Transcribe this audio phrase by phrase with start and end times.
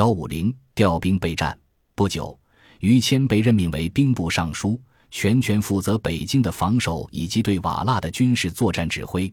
[0.00, 1.54] 幺五零调兵备战。
[1.94, 2.40] 不久，
[2.78, 4.80] 于谦被任命为兵部尚书，
[5.10, 9.30] 全权负责北京的防守以及对瓦剌的军事作战指挥。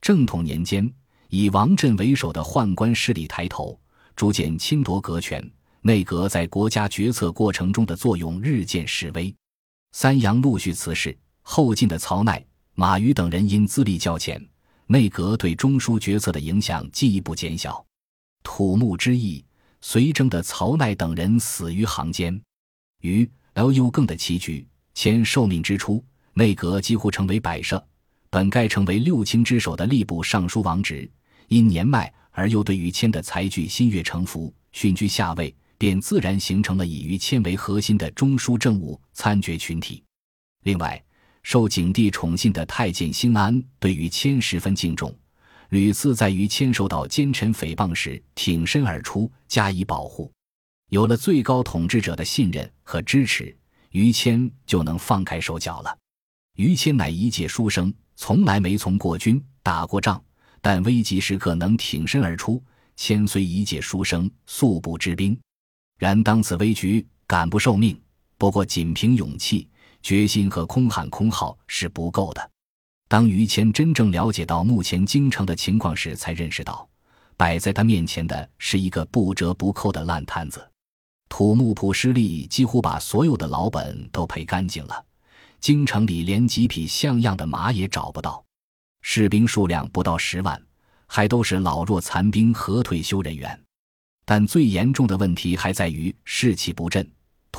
[0.00, 0.92] 正统年间，
[1.28, 3.80] 以王振为首的宦官势力抬头，
[4.16, 5.48] 逐渐侵夺阁权，
[5.80, 9.32] 内阁在国家决策过程中的作用日渐式微。
[9.92, 14.44] 三杨陆续辞世，后进的曹鼐、马瑜等人因资历较浅，
[14.88, 17.86] 内阁对中枢决策的影响进一步减小。
[18.42, 19.44] 土木之役。
[19.80, 22.40] 随征的曹鼐等人死于行间，
[23.00, 24.66] 于 L U 更的棋局。
[24.92, 27.82] 前受命之初，内阁几乎成为摆设。
[28.28, 31.10] 本该成为六卿之首的吏部尚书王直，
[31.48, 40.02] 因年迈而又对于谦的才具心悦诚服，逊居下位，便自然形成了以于谦为核心的中枢政务参决群体。
[40.64, 41.02] 另外，
[41.42, 45.16] 受景帝宠信的太监辛安对于谦十分敬重。
[45.70, 50.30] 屡次在于谦受到奸臣诽谤时挺身而出加以保护，
[50.88, 53.56] 有了最高统治者的信任和支持，
[53.90, 55.96] 于谦就能放开手脚了。
[56.56, 60.20] 于谦乃一介书生，从来没从过军打过仗，
[60.60, 62.62] 但危急时刻能挺身而出。
[62.96, 65.38] 谦虽一介书生，素不知兵，
[65.98, 67.98] 然当此危局敢不受命？
[68.36, 69.68] 不过仅凭勇气、
[70.02, 72.50] 决心和空喊空号是不够的。
[73.10, 76.88] 当于谦真正了解到目前京城的情况时，才认识到，
[77.36, 80.64] 摆在他面前的是一个不折不扣的烂摊子。
[81.28, 85.04] 土木堡失利，几乎把所有的老本都赔干净了。
[85.58, 88.44] 京城里连几匹像样的马也找不到，
[89.02, 90.62] 士兵数量不到十万，
[91.08, 93.60] 还都是老弱残兵和退休人员。
[94.24, 97.04] 但最严重的问题还在于士气不振。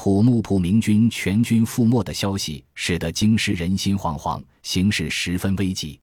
[0.03, 5.99] 土木堡明军全军覆没的消息，使得京师人心惶惶，形势十分危急。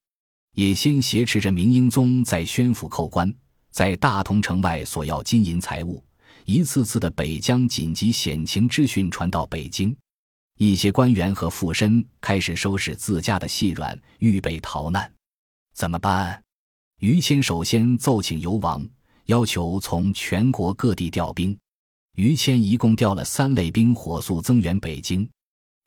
[0.55, 3.35] 也先挟持着明英宗在宣府扣关，
[3.73, 6.01] 在大同城外索要金银财物，
[6.45, 9.97] 一次次的北疆紧急险情之讯传到北京，
[10.59, 15.13] 一些官员和富绅开始收拾自家的细软，预备逃难。
[15.75, 16.41] 怎么办？
[17.01, 18.89] 于谦首先奏请游王，
[19.25, 21.59] 要求从全国各地调兵。
[22.19, 25.27] 于谦一共调了三类兵，火速增援北京。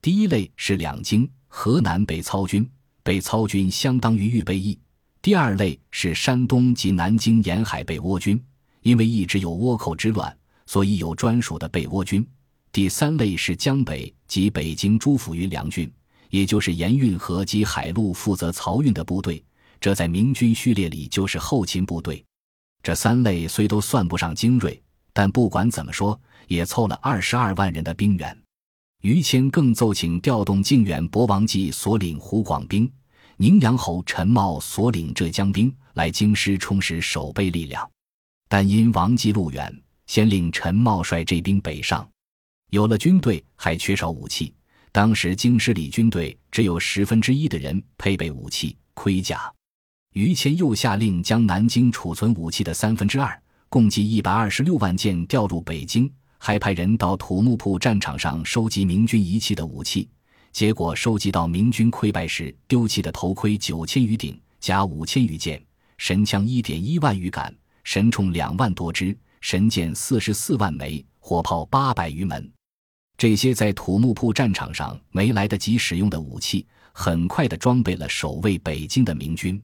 [0.02, 2.66] 第一类是两京、河南北操军，
[3.04, 4.80] 北操军相当于预备役；
[5.22, 8.42] 第二类是山东及南京沿海备倭军，
[8.82, 10.34] 因为一直有倭寇之乱，
[10.66, 12.24] 所以有专属的备倭军；
[12.72, 15.92] 第三类是江北及北京诸府于粮郡，
[16.30, 19.44] 也就是沿运河及海路负责漕运的部队，
[19.82, 22.24] 这在明军序列里就是后勤部队。
[22.82, 24.82] 这三类虽都算不上精锐。
[25.14, 28.38] 但不管怎么说，也凑了二十二万人的兵员。
[29.02, 32.92] 于谦更奏请调动靖远博王继所领湖广兵、
[33.38, 37.90] 宁阳侯陈茂所领浙江兵来京师充实守备力量。
[38.48, 42.08] 但因王继路远，先令陈茂率这兵北上。
[42.70, 44.54] 有了军队，还缺少武器。
[44.92, 49.52] 当时京师里军队只有十分之一的人配备武器、盔甲。
[50.14, 53.42] 于谦又下令将南京储存武器的三分之二。
[53.72, 60.10] 共计一百二十六万件调入北京，还派人到土木堡战场上收集明军遗弃的武器。
[60.52, 65.64] 结果收集到明军溃败时丢弃的头盔九千余顶，甲五千余件，
[65.98, 67.56] 神枪一点一万余杆，
[67.86, 72.52] 神铳两万多支，神箭四十四万枚，火炮八百余门。
[73.16, 79.64] 这些在土木堡战场上没来得及使用的武器，很快的装备了守卫北京的明军。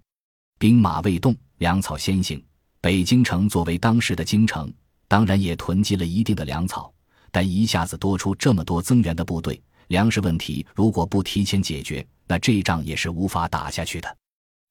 [0.58, 2.42] 兵马未动，粮草先行。
[2.88, 4.74] 北京城作为当时的京城，
[5.10, 6.90] 当然也囤积了一定的粮草，
[7.34, 14.18] 但一下子多出这么多增援的部队，粮食问题如果不提前解决，那这仗也是无法打下去的。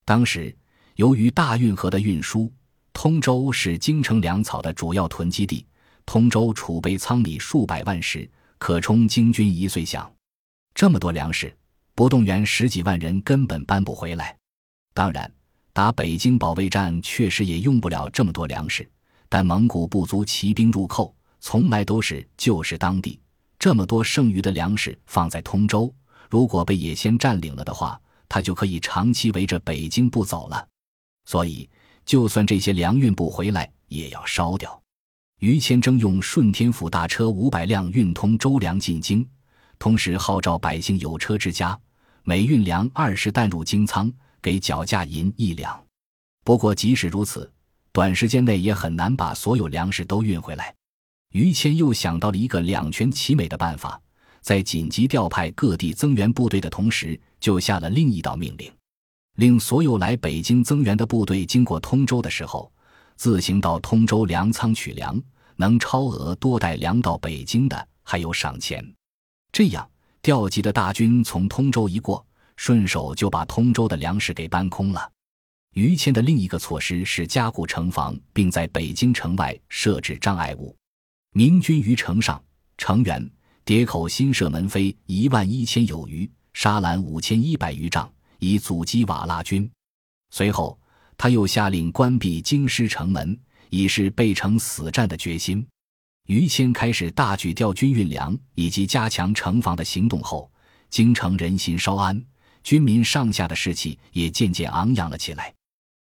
[0.03, 0.51] 当时
[0.95, 2.51] 由于大运河的运输，
[2.91, 5.63] 通州是京城粮草的主要囤积地，
[6.03, 8.27] 通州储备仓里数百万石，
[8.57, 10.09] 可充京军一岁饷。
[10.73, 11.55] 这么多粮食，
[11.93, 14.35] 不动员十几万人根本搬不回来。
[14.95, 15.31] 当然。
[15.77, 18.89] 打北京保卫战确实也用不了这么多粮食，
[19.29, 23.21] 但蒙古部族骑兵入寇从来都是旧时当地，
[23.59, 25.93] 这么多剩余的粮食放在通州，
[26.31, 30.67] 如果被野先占领了的话，他就可以长期围着北京不走了。
[31.25, 31.69] 所以，
[32.07, 34.81] 就算这些粮运不回来，也要烧掉。
[35.41, 39.23] 于谦征用顺天府大车五百辆运通州粮进京，
[39.77, 41.79] 同时号召百姓有车之家，
[42.23, 44.11] 每运粮二十担入京仓。
[44.41, 45.83] 给脚价银一两，
[46.43, 47.51] 不过即使如此，
[47.91, 50.73] 短时间内也很难把所有粮食都运回来。
[51.33, 53.99] 于谦又想到了一个两全其美的办法，
[54.41, 58.71] 在紧急调派各地增援部队的同时，就下了另一道命令，
[59.35, 62.71] 令所有来北京增援的部队经过通州的时候，
[63.15, 65.21] 自行到通州粮仓取粮，
[65.55, 68.83] 能超额多带粮到北京的还有上千。
[69.51, 69.89] 这样
[70.21, 72.25] 调集的大军从通州一过，
[72.57, 75.09] 顺手就把通州的粮食给搬空了。
[75.73, 80.75] 于谦的另一个措施是加固城防，并在北京城外设置障碍物。
[81.33, 82.43] 明军于城上、
[82.77, 83.29] 城垣、
[83.63, 89.69] 叠口新设门扉一万一千有余，沙栏五千一百余丈，以阻击瓦剌军。
[90.31, 90.77] 随后，
[91.15, 93.39] 他又下令关闭京师城门，
[93.69, 95.65] 以示背城死战的决心。
[96.25, 100.51] 于谦开始大举调军运粮以及加强城防的行动后，
[100.89, 102.19] 京城人心稍安，
[102.67, 105.56] 军民上下的士气也渐渐昂扬了起来。